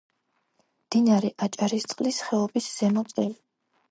[0.85, 3.37] მდინარე აჭარისწყლის ხეობის ზემო წელი.